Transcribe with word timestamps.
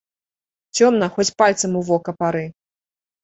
Цёмна, 0.77 1.09
хоць 1.17 1.35
пальцам 1.41 1.77
у 1.81 1.83
вока 1.89 2.11
пары. 2.21 2.41